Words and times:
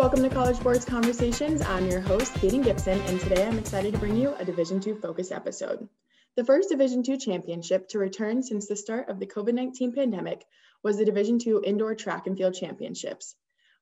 Welcome 0.00 0.22
to 0.22 0.30
College 0.30 0.56
Sports 0.56 0.86
Conversations. 0.86 1.60
I'm 1.60 1.86
your 1.86 2.00
host, 2.00 2.32
Kaden 2.32 2.64
Gibson, 2.64 2.98
and 3.02 3.20
today 3.20 3.46
I'm 3.46 3.58
excited 3.58 3.92
to 3.92 3.98
bring 3.98 4.16
you 4.16 4.34
a 4.38 4.46
Division 4.46 4.80
II 4.84 4.94
focus 4.94 5.30
episode. 5.30 5.86
The 6.36 6.44
first 6.46 6.70
Division 6.70 7.04
II 7.06 7.18
championship 7.18 7.86
to 7.88 7.98
return 7.98 8.42
since 8.42 8.66
the 8.66 8.76
start 8.76 9.10
of 9.10 9.20
the 9.20 9.26
COVID 9.26 9.52
19 9.52 9.92
pandemic 9.92 10.42
was 10.82 10.96
the 10.96 11.04
Division 11.04 11.38
II 11.46 11.58
Indoor 11.66 11.94
Track 11.94 12.26
and 12.26 12.34
Field 12.34 12.54
Championships. 12.54 13.34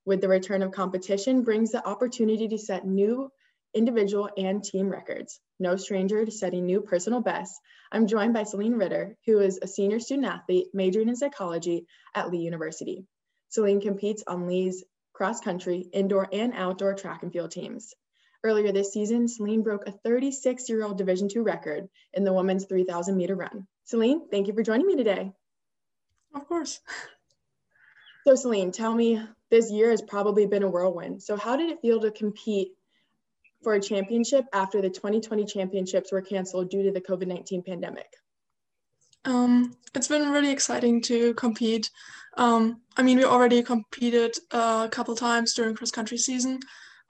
With 0.04 0.20
the 0.20 0.26
return 0.26 0.64
of 0.64 0.72
competition 0.72 1.44
brings 1.44 1.70
the 1.70 1.86
opportunity 1.86 2.48
to 2.48 2.58
set 2.58 2.84
new 2.84 3.30
individual 3.72 4.28
and 4.36 4.64
team 4.64 4.88
records. 4.88 5.38
No 5.60 5.76
stranger 5.76 6.24
to 6.24 6.32
setting 6.32 6.66
new 6.66 6.80
personal 6.80 7.20
bests, 7.20 7.60
I'm 7.92 8.08
joined 8.08 8.34
by 8.34 8.42
Celine 8.42 8.74
Ritter, 8.74 9.16
who 9.24 9.38
is 9.38 9.60
a 9.62 9.68
senior 9.68 10.00
student 10.00 10.26
athlete 10.26 10.66
majoring 10.74 11.10
in 11.10 11.14
psychology 11.14 11.86
at 12.12 12.28
Lee 12.28 12.38
University. 12.38 13.06
Celine 13.50 13.80
competes 13.80 14.24
on 14.26 14.48
Lee's 14.48 14.82
cross 15.18 15.40
country, 15.40 15.84
indoor, 15.92 16.28
and 16.32 16.54
outdoor 16.54 16.94
track 16.94 17.24
and 17.24 17.32
field 17.32 17.50
teams. 17.50 17.92
Earlier 18.44 18.70
this 18.70 18.92
season, 18.92 19.26
Celine 19.26 19.62
broke 19.62 19.88
a 19.88 19.90
36 19.90 20.68
year 20.68 20.84
old 20.84 20.96
Division 20.96 21.28
II 21.34 21.42
record 21.42 21.88
in 22.14 22.22
the 22.22 22.32
women's 22.32 22.66
3,000 22.66 23.16
meter 23.16 23.34
run. 23.34 23.66
Celine, 23.82 24.28
thank 24.30 24.46
you 24.46 24.54
for 24.54 24.62
joining 24.62 24.86
me 24.86 24.94
today. 24.94 25.32
Of 26.34 26.46
course. 26.46 26.80
So, 28.26 28.34
Celine, 28.34 28.72
tell 28.72 28.94
me 28.94 29.22
this 29.48 29.70
year 29.70 29.90
has 29.90 30.02
probably 30.02 30.44
been 30.44 30.62
a 30.62 30.68
whirlwind. 30.68 31.22
So, 31.22 31.34
how 31.36 31.56
did 31.56 31.70
it 31.70 31.80
feel 31.80 31.98
to 32.00 32.10
compete 32.10 32.72
for 33.62 33.72
a 33.72 33.80
championship 33.80 34.44
after 34.52 34.82
the 34.82 34.90
2020 34.90 35.46
championships 35.46 36.12
were 36.12 36.20
canceled 36.20 36.68
due 36.68 36.82
to 36.82 36.90
the 36.90 37.00
COVID 37.00 37.26
19 37.26 37.62
pandemic? 37.62 38.12
Um, 39.24 39.74
it's 39.94 40.08
been 40.08 40.30
really 40.30 40.50
exciting 40.50 41.00
to 41.02 41.34
compete. 41.34 41.90
Um, 42.36 42.80
I 42.96 43.02
mean, 43.02 43.18
we 43.18 43.24
already 43.24 43.62
competed 43.62 44.36
a 44.52 44.88
couple 44.90 45.14
times 45.16 45.54
during 45.54 45.74
cross 45.74 45.90
country 45.90 46.18
season, 46.18 46.60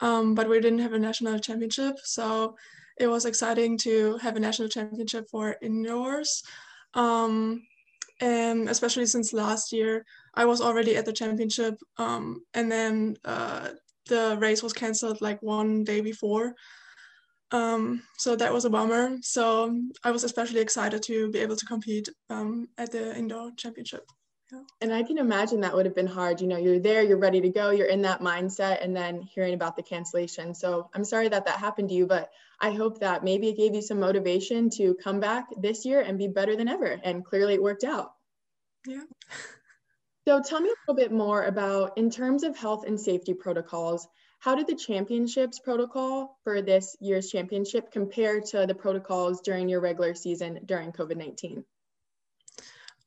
um, 0.00 0.34
but 0.34 0.48
we 0.48 0.60
didn't 0.60 0.78
have 0.80 0.94
a 0.94 0.98
national 0.98 1.38
championship. 1.38 1.96
So 2.04 2.56
it 2.98 3.06
was 3.06 3.26
exciting 3.26 3.78
to 3.78 4.16
have 4.18 4.36
a 4.36 4.40
national 4.40 4.68
championship 4.68 5.28
for 5.30 5.56
indoors. 5.62 6.42
Um, 6.94 7.62
and 8.20 8.68
especially 8.68 9.06
since 9.06 9.32
last 9.32 9.72
year, 9.72 10.04
I 10.34 10.44
was 10.44 10.60
already 10.60 10.96
at 10.96 11.04
the 11.04 11.12
championship, 11.12 11.78
um, 11.98 12.42
and 12.54 12.70
then 12.70 13.16
uh, 13.24 13.68
the 14.06 14.36
race 14.40 14.62
was 14.62 14.72
canceled 14.72 15.20
like 15.20 15.40
one 15.42 15.84
day 15.84 16.00
before. 16.00 16.54
Um, 17.50 18.02
so 18.16 18.36
that 18.36 18.52
was 18.52 18.64
a 18.64 18.70
bummer. 18.70 19.16
So 19.22 19.80
I 20.04 20.10
was 20.10 20.24
especially 20.24 20.60
excited 20.60 21.02
to 21.04 21.30
be 21.30 21.38
able 21.38 21.56
to 21.56 21.66
compete 21.66 22.08
um, 22.28 22.68
at 22.76 22.92
the 22.92 23.16
indoor 23.16 23.52
championship. 23.56 24.04
Yeah. 24.52 24.62
And 24.80 24.94
I 24.94 25.02
can 25.02 25.18
imagine 25.18 25.60
that 25.60 25.74
would 25.74 25.84
have 25.84 25.94
been 25.94 26.06
hard. 26.06 26.40
You 26.40 26.46
know, 26.46 26.56
you're 26.56 26.78
there, 26.78 27.02
you're 27.02 27.18
ready 27.18 27.40
to 27.42 27.50
go, 27.50 27.70
you're 27.70 27.86
in 27.86 28.02
that 28.02 28.20
mindset, 28.20 28.82
and 28.82 28.96
then 28.96 29.20
hearing 29.20 29.54
about 29.54 29.76
the 29.76 29.82
cancellation. 29.82 30.54
So 30.54 30.88
I'm 30.94 31.04
sorry 31.04 31.28
that 31.28 31.44
that 31.44 31.58
happened 31.58 31.90
to 31.90 31.94
you, 31.94 32.06
but 32.06 32.30
I 32.60 32.72
hope 32.72 33.00
that 33.00 33.24
maybe 33.24 33.48
it 33.48 33.56
gave 33.56 33.74
you 33.74 33.82
some 33.82 34.00
motivation 34.00 34.70
to 34.70 34.94
come 34.94 35.20
back 35.20 35.46
this 35.60 35.84
year 35.84 36.00
and 36.00 36.18
be 36.18 36.28
better 36.28 36.56
than 36.56 36.68
ever. 36.68 36.98
And 37.04 37.24
clearly 37.24 37.54
it 37.54 37.62
worked 37.62 37.84
out. 37.84 38.12
Yeah. 38.86 39.04
So 40.26 40.42
tell 40.42 40.60
me 40.60 40.68
a 40.68 40.80
little 40.86 41.02
bit 41.02 41.12
more 41.12 41.44
about, 41.44 41.96
in 41.96 42.10
terms 42.10 42.42
of 42.42 42.56
health 42.56 42.84
and 42.86 42.98
safety 42.98 43.34
protocols, 43.34 44.08
how 44.40 44.54
did 44.54 44.66
the 44.66 44.74
championships 44.74 45.58
protocol 45.58 46.38
for 46.44 46.62
this 46.62 46.96
year's 47.00 47.30
championship 47.30 47.90
compare 47.90 48.40
to 48.40 48.66
the 48.66 48.74
protocols 48.74 49.40
during 49.40 49.68
your 49.68 49.80
regular 49.80 50.14
season 50.14 50.60
during 50.64 50.92
COVID-19? 50.92 51.64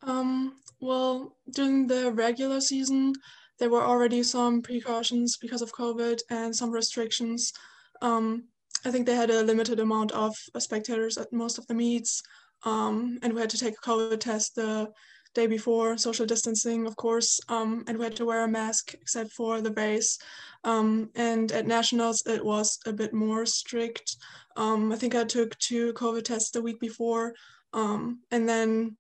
Um, 0.04 0.56
well, 0.82 1.38
during 1.50 1.88
the 1.88 2.12
regular 2.12 2.60
season, 2.60 3.14
there 3.60 3.70
were 3.70 3.84
already 3.84 4.24
some 4.24 4.62
precautions 4.62 5.38
because 5.38 5.62
of 5.62 5.74
COVID 5.74 6.20
and 6.30 6.56
some 6.56 6.72
restrictions. 6.72 7.54
Um, 8.02 8.46
I 8.84 8.92
think 8.92 9.06
they 9.06 9.16
had 9.16 9.30
a 9.30 9.44
limited 9.44 9.80
amount 9.80 10.12
of 10.12 10.36
spectators 10.58 11.18
at 11.18 11.32
most 11.32 11.60
of 11.60 11.68
the 11.68 11.76
meets, 11.76 12.24
um, 12.64 13.20
and 13.22 13.34
we 13.34 13.40
had 13.40 13.52
to 13.52 13.58
take 13.58 13.76
a 13.76 13.88
COVID 13.88 14.20
test 14.20 14.56
the 14.56 14.92
day 15.34 15.48
before, 15.48 15.98
social 15.98 16.26
distancing, 16.26 16.86
of 16.86 16.96
course, 16.96 17.40
um, 17.50 17.84
and 17.88 17.98
we 17.98 18.04
had 18.04 18.16
to 18.18 18.26
wear 18.26 18.44
a 18.44 18.48
mask 18.48 18.94
except 18.94 19.32
for 19.32 19.62
the 19.62 19.72
race. 19.72 20.20
Um, 20.64 21.10
and 21.16 21.52
at 21.52 21.68
nationals, 21.68 22.24
it 22.28 22.44
was 22.44 22.78
a 22.86 22.94
bit 22.94 23.14
more 23.14 23.46
strict. 23.46 24.18
Um, 24.58 24.92
I 24.92 24.96
think 24.96 25.16
I 25.16 25.24
took 25.24 25.58
two 25.58 25.94
COVID 25.94 26.24
tests 26.24 26.52
the 26.52 26.62
week 26.62 26.80
before, 26.80 27.34
um, 27.74 28.20
and 28.32 28.48
then 28.48 28.98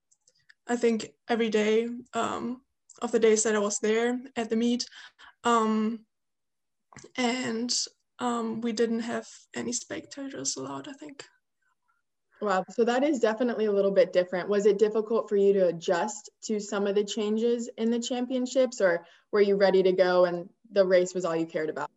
I 0.68 0.75
think 0.75 1.09
every 1.28 1.50
day 1.50 1.90
um, 2.14 2.62
of 3.02 3.12
the 3.12 3.19
days 3.19 3.44
that 3.44 3.56
I 3.56 3.59
was 3.59 3.80
there 3.80 4.19
at 4.36 4.50
the 4.50 4.56
meet, 4.56 4.86
and 5.44 6.00
we 8.63 8.72
didn't 8.72 9.02
have 9.02 9.28
any 9.56 9.74
spectators 9.74 10.56
allowed. 10.56 10.88
I 10.88 10.94
think. 10.94 11.25
Wow, 12.41 12.66
so 12.72 12.84
that 12.85 13.03
is 13.03 13.19
definitely 13.19 13.66
a 13.66 13.72
little 13.72 13.91
bit 13.91 14.12
different. 14.12 14.50
Was 14.50 14.66
it 14.66 14.79
difficult 14.79 15.29
for 15.29 15.35
you 15.35 15.53
to 15.53 15.68
adjust 15.68 16.31
to 16.46 16.59
some 16.59 16.88
of 16.88 16.96
the 16.96 17.03
changes 17.03 17.69
in 17.78 17.91
the 17.91 18.00
championships, 18.00 18.81
or 18.81 19.06
were 19.31 19.41
you 19.41 19.56
ready 19.56 19.84
to 19.84 19.91
go 19.91 20.25
and 20.25 20.50
the 20.72 20.84
race 20.84 21.13
was 21.13 21.24
all 21.24 21.35
you 21.35 21.46
cared 21.46 21.69
about? 21.69 21.91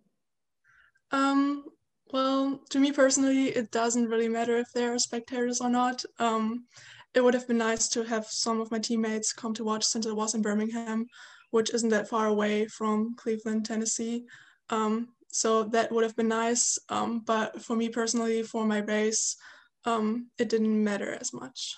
Um, 1.10 1.65
well, 2.12 2.60
to 2.71 2.78
me 2.78 2.93
personally, 2.93 3.49
it 3.49 3.71
doesn't 3.71 4.09
really 4.09 4.28
matter 4.28 4.59
if 4.59 4.71
there 4.75 4.93
are 4.93 4.99
spectators 4.99 5.62
or 5.62 5.71
not. 5.71 6.04
Um, 6.19 6.66
it 7.15 7.25
would 7.25 7.34
have 7.34 7.49
been 7.49 7.59
nice 7.59 7.88
to 7.91 8.03
have 8.04 8.27
some 8.27 8.60
of 8.60 8.71
my 8.71 8.78
teammates 8.78 9.33
come 9.33 9.54
to 9.54 9.65
watch 9.65 9.84
since 9.84 10.04
it 10.04 10.15
was 10.15 10.34
in 10.34 10.43
Birmingham, 10.43 11.06
which 11.53 11.72
isn't 11.72 11.88
that 11.91 12.09
far 12.09 12.27
away 12.27 12.66
from 12.66 13.15
Cleveland, 13.16 13.65
Tennessee. 13.65 14.27
Um, 14.69 15.09
so 15.31 15.62
that 15.65 15.91
would 15.91 16.04
have 16.04 16.16
been 16.16 16.28
nice. 16.28 16.78
Um, 16.91 17.21
but 17.21 17.62
for 17.62 17.77
me 17.77 17.88
personally, 17.88 18.43
for 18.43 18.66
my 18.66 18.78
race, 18.78 19.37
um, 19.84 20.31
it 20.39 20.49
didn't 20.49 20.83
matter 20.83 21.17
as 21.21 21.33
much. 21.33 21.77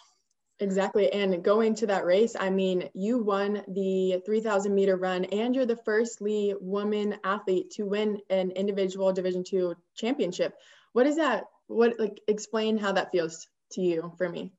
Exactly. 0.59 1.13
And 1.13 1.43
going 1.45 1.75
to 1.77 1.87
that 1.87 2.07
race, 2.07 2.35
I 2.39 2.49
mean, 2.49 2.89
you 2.95 3.19
won 3.19 3.63
the 3.69 4.23
3,000 4.25 4.75
meter 4.75 4.97
run 4.97 5.27
and 5.27 5.55
you're 5.55 5.67
the 5.67 5.77
first 5.77 6.23
Lee 6.23 6.55
woman 6.61 7.17
athlete 7.25 7.71
to 7.73 7.85
win 7.85 8.19
an 8.31 8.53
individual 8.53 9.13
Division 9.13 9.45
two 9.45 9.75
championship. 9.95 10.55
What 10.93 11.07
is 11.07 11.17
that? 11.17 11.45
What, 11.67 12.01
like, 12.01 12.23
explain 12.27 12.79
how 12.79 12.93
that 12.93 13.13
feels 13.13 13.49
to 13.73 13.83
you 13.83 14.13
for 14.17 14.31
me. 14.31 14.53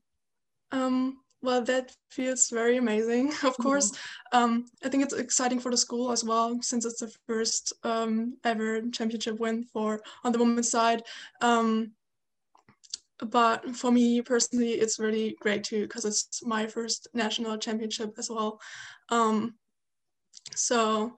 Um, 0.72 1.18
well, 1.42 1.62
that 1.64 1.96
feels 2.12 2.50
very 2.50 2.78
amazing, 2.78 3.30
of 3.32 3.36
mm-hmm. 3.36 3.64
course. 3.64 3.92
Mm-hmm. 3.92 4.38
Um, 4.38 4.66
I 4.84 4.90
think 4.90 5.04
it's 5.04 5.14
exciting 5.14 5.60
for 5.60 5.72
the 5.72 5.78
school 5.78 6.12
as 6.12 6.24
well, 6.24 6.60
since 6.62 6.86
it's 6.86 7.00
the 7.00 7.14
first 7.26 7.74
um, 7.84 8.38
ever 8.44 8.82
championship 8.90 9.40
win 9.40 9.64
for 9.64 10.02
on 10.24 10.32
the 10.32 10.40
women's 10.40 10.70
side. 10.70 11.04
Um, 11.42 11.94
but 13.20 13.76
for 13.76 13.92
me 13.92 14.22
personally, 14.22 14.74
it's 14.74 15.00
really 15.00 15.36
great 15.42 15.64
too 15.64 15.84
because 15.84 16.06
it's 16.06 16.46
my 16.46 16.68
first 16.68 17.08
national 17.14 17.58
championship 17.58 18.14
as 18.18 18.30
well. 18.30 18.60
Um, 19.10 19.56
so 20.56 21.18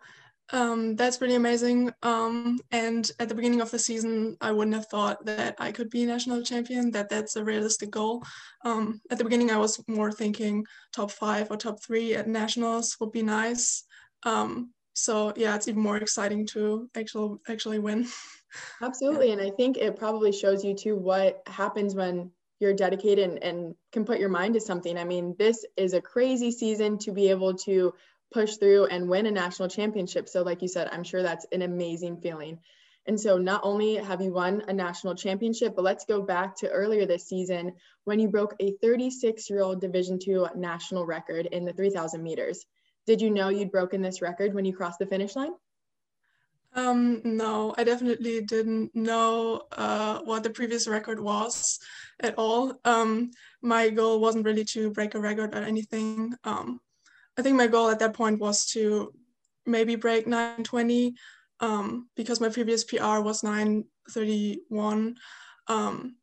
um, 0.52 0.96
that's 0.96 1.22
really 1.22 1.36
amazing. 1.36 1.92
Um, 2.02 2.60
and 2.72 3.10
at 3.20 3.30
the 3.30 3.36
beginning 3.36 3.62
of 3.62 3.70
the 3.70 3.78
season, 3.78 4.36
I 4.42 4.52
wouldn't 4.52 4.76
have 4.76 4.88
thought 4.88 5.24
that 5.26 5.56
I 5.60 5.72
could 5.72 5.90
be 5.90 6.04
a 6.04 6.08
national 6.08 6.42
champion, 6.42 6.92
that 6.92 7.10
that's 7.10 7.36
a 7.36 7.44
realistic 7.44 7.92
goal. 7.92 8.24
Um, 8.66 9.02
at 9.12 9.18
the 9.18 9.24
beginning, 9.24 9.52
I 9.52 9.58
was 9.58 9.84
more 9.88 10.12
thinking 10.12 10.66
top 10.94 11.12
five 11.12 11.52
or 11.52 11.58
top 11.58 11.84
three 11.84 12.16
at 12.16 12.28
nationals 12.28 12.98
would 13.00 13.12
be 13.12 13.22
nice. 13.22 13.84
Um, 14.24 14.72
so 15.00 15.34
yeah, 15.36 15.56
it's 15.56 15.68
even 15.68 15.82
more 15.82 15.98
exciting 15.98 16.46
to 16.48 16.90
actually 16.96 17.38
actually 17.48 17.80
win. 17.80 18.08
Absolutely. 18.82 19.32
And 19.32 19.42
I 19.42 19.52
think 19.52 19.78
it 19.78 19.98
probably 19.98 20.32
shows 20.32 20.64
you 20.64 20.76
too 20.76 20.96
what 20.96 21.42
happens 21.48 21.96
when 21.96 22.32
you're 22.60 22.74
dedicated 22.74 23.30
and, 23.30 23.44
and, 23.44 23.76
can 23.92 24.06
put 24.06 24.20
your 24.20 24.30
mind 24.30 24.56
to 24.56 24.60
something. 24.60 24.98
I 24.98 25.04
mean, 25.04 25.36
this 25.40 25.66
is 25.78 25.94
a 25.94 26.02
crazy 26.02 26.52
season 26.52 26.98
to 27.00 27.12
be 27.12 27.30
able 27.30 27.56
to 27.56 27.94
push 28.32 28.58
through 28.58 28.86
and 28.86 29.10
win 29.10 29.26
a 29.26 29.32
national 29.32 29.70
championship. 29.70 30.28
So, 30.28 30.44
like 30.44 30.62
you 30.62 30.68
said, 30.68 30.90
I'm 30.92 31.04
sure 31.04 31.24
that's 31.24 31.46
an 31.52 31.62
amazing 31.62 32.22
feeling. 32.22 32.60
And 33.08 33.20
so, 33.20 33.38
not 33.38 33.62
only 33.64 33.96
have 33.96 34.22
you 34.22 34.34
won 34.34 34.64
a 34.68 34.74
national 34.74 35.16
championship, 35.16 35.76
but 35.76 35.86
let's 35.86 36.06
go 36.06 36.22
back 36.22 36.58
to 36.58 36.70
earlier 36.70 37.06
this 37.06 37.28
season 37.28 37.74
when 38.04 38.20
you 38.20 38.28
broke 38.28 38.56
a 38.60 38.74
36 38.82 39.50
year 39.50 39.62
old 39.62 39.82
Division 39.82 40.20
two 40.20 40.48
national 40.56 41.06
record 41.06 41.48
in 41.48 41.66
the 41.66 41.74
3,000 41.74 42.22
meters. 42.22 42.66
Did 43.10 43.22
you 43.22 43.32
know 43.32 43.50
you'd 43.50 43.72
broken 43.72 44.04
this 44.04 44.22
record 44.22 44.54
when 44.54 44.66
you 44.66 44.72
crossed 44.78 45.00
the 45.00 45.08
finish 45.08 45.36
line? 45.36 45.54
Um, 46.76 47.22
no, 47.24 47.74
I 47.76 47.84
definitely 47.84 48.42
didn't 48.42 48.96
know 48.96 49.64
uh, 49.72 50.20
what 50.26 50.44
the 50.44 50.52
previous 50.52 50.88
record 50.88 51.20
was 51.20 51.80
at 52.20 52.36
all. 52.38 52.80
Um, 52.86 53.32
my 53.64 53.90
goal 53.90 54.20
wasn't 54.20 54.46
really 54.46 54.64
to 54.66 54.92
break 54.92 55.16
a 55.16 55.20
record 55.20 55.56
or 55.56 55.64
anything. 55.64 56.36
Um, 56.44 56.82
I 57.36 57.42
think 57.42 57.58
my 57.58 57.66
goal 57.66 57.90
at 57.90 57.98
that 57.98 58.14
point 58.14 58.40
was 58.40 58.68
to 58.74 59.12
maybe 59.66 59.96
break 59.96 60.28
920 60.28 61.16
um, 61.62 62.10
because 62.16 62.40
my 62.40 62.50
previous 62.50 62.84
PR 62.84 63.22
was 63.22 63.42
931. 63.42 65.16
Um, 65.68 66.16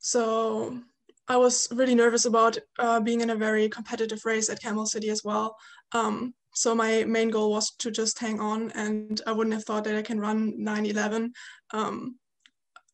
so 0.00 0.80
I 1.28 1.36
was 1.36 1.68
really 1.70 1.94
nervous 1.94 2.24
about 2.24 2.58
uh, 2.78 3.00
being 3.00 3.20
in 3.20 3.30
a 3.30 3.36
very 3.36 3.68
competitive 3.68 4.24
race 4.24 4.50
at 4.50 4.60
Camel 4.60 4.86
City 4.86 5.10
as 5.10 5.22
well. 5.24 5.56
Um, 5.92 6.34
so 6.54 6.74
my 6.74 7.04
main 7.04 7.30
goal 7.30 7.50
was 7.50 7.70
to 7.78 7.90
just 7.90 8.18
hang 8.18 8.40
on, 8.40 8.70
and 8.72 9.20
I 9.26 9.32
wouldn't 9.32 9.54
have 9.54 9.64
thought 9.64 9.84
that 9.84 9.96
I 9.96 10.02
can 10.02 10.20
run 10.20 10.54
9:11. 10.58 11.32
Um, 11.72 12.16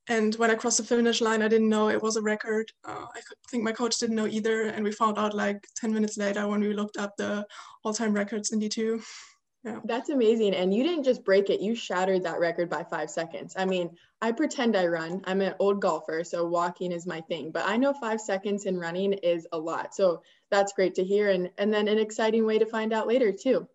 and 0.09 0.35
when 0.37 0.51
I 0.51 0.55
crossed 0.55 0.79
the 0.79 0.85
finish 0.85 1.21
line, 1.21 1.43
I 1.43 1.49
didn't 1.49 1.69
know 1.69 1.89
it 1.89 2.03
was 2.03 2.17
a 2.17 2.23
record. 2.23 2.71
Uh, 2.85 3.07
I 3.15 3.21
think 3.51 3.63
my 3.63 3.73
coach 3.73 3.99
didn't 3.99 4.17
know 4.17 4.27
either, 4.27 4.69
and 4.69 4.83
we 4.83 4.93
found 4.93 5.19
out 5.19 5.35
like 5.35 5.67
10 5.77 5.93
minutes 5.93 6.17
later 6.17 6.49
when 6.49 6.61
we 6.61 6.73
looked 6.73 6.97
up 6.97 7.15
the 7.17 7.47
all-time 7.85 8.15
records 8.15 8.53
in 8.53 8.61
D2. 8.61 9.03
Yeah. 9.65 9.81
That's 9.85 10.09
amazing. 10.09 10.55
And 10.55 10.73
you 10.73 10.85
didn't 10.85 11.03
just 11.03 11.25
break 11.25 11.51
it, 11.51 11.61
you 11.61 11.75
shattered 11.75 12.23
that 12.23 12.39
record 12.39 12.71
by 12.71 12.85
five 12.85 13.11
seconds. 13.11 13.55
I 13.59 13.65
mean, 13.65 13.91
I 14.21 14.33
pretend 14.33 14.77
I 14.77 14.87
run. 14.87 15.23
I'm 15.25 15.41
an 15.41 15.55
old 15.61 15.81
golfer, 15.81 16.25
so 16.25 16.45
walking 16.47 16.91
is 16.91 17.07
my 17.07 17.21
thing. 17.23 17.53
But 17.53 17.69
I 17.69 17.77
know 17.77 17.93
five 17.93 18.21
seconds 18.21 18.67
in 18.67 18.79
running 18.79 19.13
is 19.13 19.47
a 19.53 19.59
lot. 19.59 19.95
So 19.95 20.23
that's 20.51 20.73
great 20.73 20.97
to 20.97 21.05
hear. 21.05 21.31
And, 21.31 21.51
and 21.57 21.73
then 21.73 21.87
an 21.87 21.99
exciting 21.99 22.45
way 22.45 22.59
to 22.59 22.67
find 22.67 22.93
out 22.93 23.07
later, 23.07 23.33
too. 23.33 23.69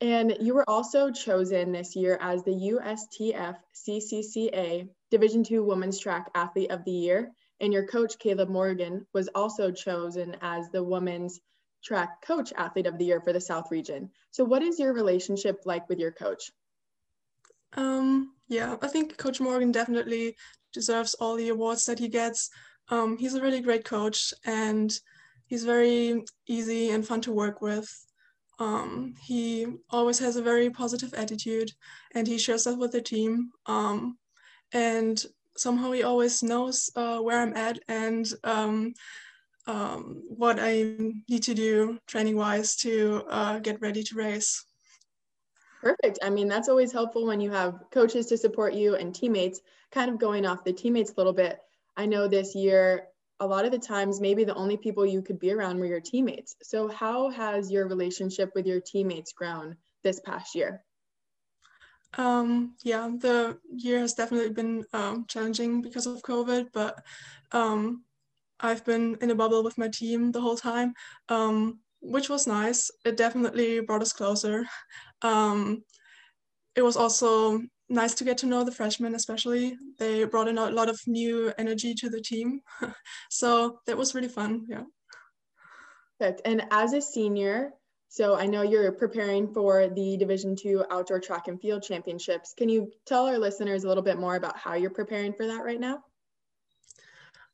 And 0.00 0.36
you 0.40 0.54
were 0.54 0.68
also 0.68 1.10
chosen 1.10 1.72
this 1.72 1.96
year 1.96 2.18
as 2.20 2.42
the 2.42 2.50
USTF 2.50 3.56
CCCA 3.74 4.88
Division 5.10 5.44
II 5.50 5.60
Women's 5.60 5.98
Track 5.98 6.30
Athlete 6.34 6.70
of 6.70 6.84
the 6.84 6.90
Year. 6.90 7.30
And 7.60 7.72
your 7.72 7.86
coach, 7.86 8.18
Caleb 8.18 8.50
Morgan, 8.50 9.06
was 9.14 9.28
also 9.34 9.70
chosen 9.70 10.36
as 10.42 10.68
the 10.70 10.82
Women's 10.82 11.40
Track 11.82 12.20
Coach 12.26 12.52
Athlete 12.54 12.86
of 12.86 12.98
the 12.98 13.06
Year 13.06 13.20
for 13.20 13.32
the 13.32 13.40
South 13.40 13.70
region. 13.70 14.10
So, 14.32 14.44
what 14.44 14.62
is 14.62 14.78
your 14.78 14.92
relationship 14.92 15.62
like 15.64 15.88
with 15.88 15.98
your 15.98 16.12
coach? 16.12 16.50
Um, 17.72 18.32
yeah, 18.48 18.76
I 18.80 18.88
think 18.88 19.16
Coach 19.16 19.40
Morgan 19.40 19.72
definitely 19.72 20.36
deserves 20.72 21.14
all 21.14 21.36
the 21.36 21.48
awards 21.48 21.84
that 21.86 21.98
he 21.98 22.08
gets. 22.08 22.50
Um, 22.88 23.16
he's 23.18 23.34
a 23.34 23.42
really 23.42 23.60
great 23.60 23.84
coach 23.84 24.32
and 24.44 24.96
he's 25.46 25.64
very 25.64 26.24
easy 26.46 26.90
and 26.90 27.06
fun 27.06 27.20
to 27.22 27.32
work 27.32 27.60
with. 27.60 27.88
Um, 28.58 29.14
he 29.20 29.66
always 29.90 30.18
has 30.20 30.36
a 30.36 30.42
very 30.42 30.70
positive 30.70 31.12
attitude 31.14 31.72
and 32.14 32.26
he 32.26 32.38
shares 32.38 32.64
that 32.64 32.78
with 32.78 32.92
the 32.92 33.02
team. 33.02 33.50
Um, 33.66 34.18
and 34.72 35.22
somehow 35.56 35.92
he 35.92 36.02
always 36.02 36.42
knows 36.42 36.90
uh, 36.96 37.18
where 37.18 37.40
I'm 37.40 37.56
at 37.56 37.78
and 37.88 38.26
um, 38.44 38.94
um 39.66 40.22
what 40.28 40.58
I 40.60 40.94
need 41.28 41.42
to 41.42 41.54
do 41.54 41.98
training 42.06 42.36
wise 42.36 42.76
to 42.76 43.24
uh, 43.28 43.58
get 43.58 43.80
ready 43.80 44.02
to 44.04 44.14
race. 44.14 44.64
Perfect. 45.82 46.18
I 46.22 46.30
mean, 46.30 46.48
that's 46.48 46.68
always 46.68 46.92
helpful 46.92 47.26
when 47.26 47.40
you 47.40 47.50
have 47.50 47.84
coaches 47.90 48.26
to 48.26 48.38
support 48.38 48.74
you 48.74 48.96
and 48.96 49.14
teammates. 49.14 49.60
Kind 49.92 50.10
of 50.10 50.18
going 50.18 50.46
off 50.46 50.64
the 50.64 50.72
teammates 50.72 51.12
a 51.12 51.14
little 51.16 51.32
bit, 51.32 51.60
I 51.96 52.06
know 52.06 52.28
this 52.28 52.54
year 52.54 53.08
a 53.40 53.46
lot 53.46 53.64
of 53.64 53.72
the 53.72 53.78
times 53.78 54.20
maybe 54.20 54.44
the 54.44 54.54
only 54.54 54.76
people 54.76 55.04
you 55.04 55.22
could 55.22 55.38
be 55.38 55.52
around 55.52 55.78
were 55.78 55.86
your 55.86 56.00
teammates. 56.00 56.56
So 56.62 56.88
how 56.88 57.30
has 57.30 57.70
your 57.70 57.86
relationship 57.86 58.52
with 58.54 58.66
your 58.66 58.80
teammates 58.80 59.32
grown 59.32 59.76
this 60.02 60.20
past 60.20 60.54
year? 60.54 60.82
Um, 62.16 62.76
yeah, 62.82 63.10
the 63.18 63.58
year 63.70 63.98
has 63.98 64.14
definitely 64.14 64.50
been 64.50 64.84
um, 64.94 65.26
challenging 65.28 65.82
because 65.82 66.06
of 66.06 66.22
COVID, 66.22 66.68
but 66.72 67.04
um, 67.52 68.04
I've 68.58 68.84
been 68.84 69.18
in 69.20 69.30
a 69.30 69.34
bubble 69.34 69.62
with 69.62 69.76
my 69.76 69.88
team 69.88 70.32
the 70.32 70.40
whole 70.40 70.56
time, 70.56 70.94
um, 71.28 71.80
which 72.06 72.28
was 72.28 72.46
nice. 72.46 72.90
It 73.04 73.16
definitely 73.16 73.80
brought 73.80 74.02
us 74.02 74.12
closer. 74.12 74.64
Um, 75.22 75.82
it 76.74 76.82
was 76.82 76.96
also 76.96 77.60
nice 77.88 78.14
to 78.14 78.24
get 78.24 78.38
to 78.38 78.46
know 78.46 78.64
the 78.64 78.72
freshmen, 78.72 79.14
especially. 79.14 79.76
They 79.98 80.24
brought 80.24 80.48
in 80.48 80.58
a 80.58 80.70
lot 80.70 80.88
of 80.88 81.00
new 81.06 81.52
energy 81.58 81.94
to 81.94 82.08
the 82.08 82.20
team. 82.20 82.60
so 83.30 83.80
that 83.86 83.96
was 83.96 84.14
really 84.14 84.28
fun. 84.28 84.66
Yeah. 84.68 84.84
Perfect. 86.18 86.42
And 86.44 86.64
as 86.70 86.92
a 86.92 87.00
senior, 87.00 87.72
so 88.08 88.36
I 88.36 88.46
know 88.46 88.62
you're 88.62 88.92
preparing 88.92 89.52
for 89.52 89.88
the 89.88 90.16
Division 90.16 90.56
two 90.56 90.84
Outdoor 90.90 91.20
Track 91.20 91.48
and 91.48 91.60
Field 91.60 91.82
Championships. 91.82 92.54
Can 92.56 92.68
you 92.68 92.90
tell 93.04 93.26
our 93.26 93.38
listeners 93.38 93.84
a 93.84 93.88
little 93.88 94.02
bit 94.02 94.18
more 94.18 94.36
about 94.36 94.56
how 94.56 94.74
you're 94.74 94.90
preparing 94.90 95.32
for 95.32 95.46
that 95.46 95.64
right 95.64 95.80
now? 95.80 96.02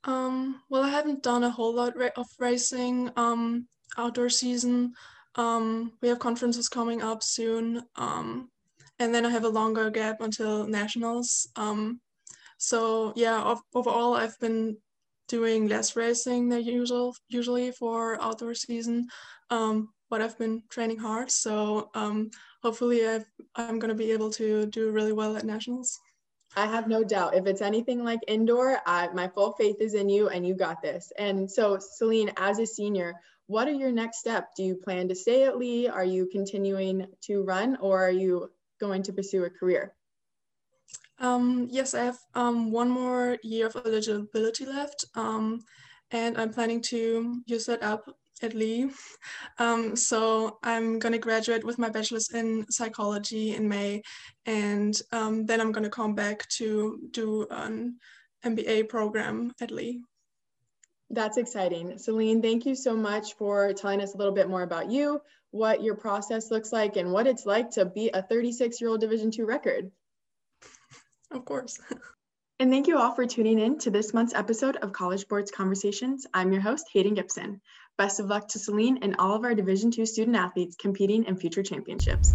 Um, 0.04 0.60
well, 0.68 0.82
I 0.82 0.88
haven't 0.88 1.22
done 1.22 1.44
a 1.44 1.50
whole 1.50 1.74
lot 1.74 1.96
of 2.16 2.26
racing 2.38 3.10
um, 3.16 3.66
outdoor 3.96 4.28
season. 4.28 4.94
Um, 5.34 5.92
we 6.00 6.08
have 6.08 6.18
conferences 6.18 6.68
coming 6.68 7.02
up 7.02 7.22
soon. 7.22 7.82
Um, 7.96 8.50
and 8.98 9.14
then 9.14 9.26
I 9.26 9.30
have 9.30 9.44
a 9.44 9.48
longer 9.48 9.90
gap 9.90 10.20
until 10.20 10.66
nationals. 10.66 11.48
Um, 11.56 12.00
so 12.58 13.12
yeah, 13.16 13.54
overall 13.74 14.14
I've 14.14 14.38
been 14.38 14.76
doing 15.28 15.66
less 15.66 15.96
racing 15.96 16.48
than 16.48 16.62
usual 16.62 17.16
usually 17.28 17.72
for 17.72 18.22
outdoor 18.22 18.54
season, 18.54 19.08
um, 19.50 19.88
but 20.10 20.20
I've 20.20 20.38
been 20.38 20.62
training 20.68 20.98
hard. 20.98 21.30
So 21.30 21.90
um, 21.94 22.30
hopefully 22.62 23.08
i 23.08 23.20
am 23.56 23.78
going 23.78 23.88
to 23.88 23.94
be 23.94 24.12
able 24.12 24.30
to 24.32 24.66
do 24.66 24.90
really 24.90 25.12
well 25.12 25.36
at 25.36 25.44
nationals. 25.44 25.98
I 26.54 26.66
have 26.66 26.86
no 26.86 27.02
doubt. 27.02 27.34
If 27.34 27.46
it's 27.46 27.62
anything 27.62 28.04
like 28.04 28.20
indoor, 28.28 28.78
I, 28.86 29.08
my 29.08 29.26
full 29.26 29.52
faith 29.52 29.76
is 29.80 29.94
in 29.94 30.08
you 30.08 30.28
and 30.28 30.46
you 30.46 30.54
got 30.54 30.82
this. 30.82 31.10
And 31.18 31.50
so, 31.50 31.78
Celine, 31.80 32.30
as 32.36 32.58
a 32.58 32.66
senior, 32.66 33.14
what 33.52 33.68
are 33.68 33.78
your 33.84 33.92
next 33.92 34.18
steps? 34.20 34.54
Do 34.56 34.62
you 34.64 34.74
plan 34.74 35.08
to 35.08 35.14
stay 35.14 35.44
at 35.44 35.58
Lee? 35.58 35.86
Are 35.86 36.06
you 36.06 36.26
continuing 36.32 37.06
to 37.26 37.42
run 37.42 37.76
or 37.80 38.02
are 38.02 38.16
you 38.24 38.50
going 38.80 39.02
to 39.02 39.12
pursue 39.12 39.44
a 39.44 39.50
career? 39.50 39.94
Um, 41.18 41.68
yes, 41.70 41.92
I 41.94 42.04
have 42.04 42.18
um, 42.34 42.72
one 42.72 42.88
more 42.88 43.36
year 43.42 43.66
of 43.66 43.76
eligibility 43.76 44.64
left, 44.64 45.04
um, 45.14 45.60
and 46.10 46.36
I'm 46.38 46.52
planning 46.52 46.80
to 46.92 47.42
use 47.46 47.66
that 47.66 47.82
up 47.82 48.02
at 48.42 48.54
Lee. 48.54 48.90
Um, 49.58 49.94
so 49.94 50.58
I'm 50.64 50.98
going 50.98 51.12
to 51.12 51.18
graduate 51.18 51.62
with 51.62 51.78
my 51.78 51.90
bachelor's 51.90 52.30
in 52.30 52.64
psychology 52.70 53.54
in 53.54 53.68
May, 53.68 54.02
and 54.46 54.98
um, 55.12 55.44
then 55.44 55.60
I'm 55.60 55.72
going 55.72 55.84
to 55.84 55.98
come 56.00 56.14
back 56.14 56.48
to 56.56 56.98
do 57.12 57.46
an 57.50 57.98
MBA 58.44 58.88
program 58.88 59.52
at 59.60 59.70
Lee. 59.70 60.02
That's 61.12 61.36
exciting. 61.36 61.98
Celine, 61.98 62.40
thank 62.40 62.64
you 62.64 62.74
so 62.74 62.96
much 62.96 63.34
for 63.34 63.74
telling 63.74 64.00
us 64.00 64.14
a 64.14 64.16
little 64.16 64.32
bit 64.32 64.48
more 64.48 64.62
about 64.62 64.90
you, 64.90 65.20
what 65.50 65.82
your 65.82 65.94
process 65.94 66.50
looks 66.50 66.72
like, 66.72 66.96
and 66.96 67.12
what 67.12 67.26
it's 67.26 67.44
like 67.44 67.72
to 67.72 67.84
be 67.84 68.08
a 68.08 68.22
36 68.22 68.80
year 68.80 68.88
old 68.88 69.00
Division 69.00 69.30
two 69.30 69.44
record. 69.44 69.90
Of 71.30 71.44
course. 71.44 71.78
and 72.58 72.70
thank 72.70 72.86
you 72.86 72.96
all 72.96 73.14
for 73.14 73.26
tuning 73.26 73.58
in 73.58 73.78
to 73.80 73.90
this 73.90 74.14
month's 74.14 74.34
episode 74.34 74.76
of 74.76 74.94
College 74.94 75.20
Sports 75.20 75.50
Conversations. 75.50 76.26
I'm 76.32 76.50
your 76.50 76.62
host, 76.62 76.86
Hayden 76.94 77.12
Gibson. 77.12 77.60
Best 77.98 78.18
of 78.18 78.26
luck 78.26 78.48
to 78.48 78.58
Celine 78.58 79.00
and 79.02 79.16
all 79.18 79.36
of 79.36 79.44
our 79.44 79.54
Division 79.54 79.90
two 79.90 80.06
student 80.06 80.36
athletes 80.36 80.76
competing 80.76 81.24
in 81.24 81.36
future 81.36 81.62
championships. 81.62 82.34